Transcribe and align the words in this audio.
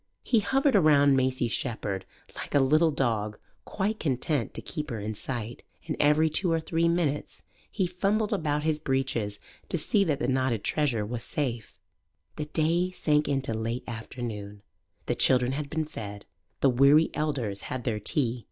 He 0.23 0.39
hovered 0.39 0.75
around 0.75 1.15
Maisie 1.15 1.47
Shepherd 1.47 2.07
like 2.35 2.55
a 2.55 2.59
little 2.59 2.89
dog 2.89 3.37
quite 3.65 3.99
content 3.99 4.51
to 4.55 4.59
keep 4.63 4.89
her 4.89 4.99
in 4.99 5.13
sight. 5.13 5.61
And 5.85 5.95
every 5.99 6.27
two 6.27 6.51
or 6.51 6.59
three 6.59 6.87
minutes 6.89 7.43
he 7.69 7.85
fumbled 7.85 8.33
about 8.33 8.63
his 8.63 8.79
breeches 8.79 9.39
to 9.69 9.77
see 9.77 10.03
that 10.05 10.17
the 10.17 10.27
knotted 10.27 10.63
treasure 10.63 11.05
was 11.05 11.21
safe. 11.21 11.77
The 12.37 12.45
day 12.45 12.89
sank 12.89 13.27
into 13.27 13.53
late 13.53 13.83
afternoon. 13.87 14.63
The 15.05 15.13
children 15.13 15.51
had 15.51 15.69
been 15.69 15.85
fed. 15.85 16.25
The 16.61 16.69
weary 16.71 17.11
elders 17.13 17.61
had 17.69 17.83
their 17.83 17.99
tea. 17.99 18.39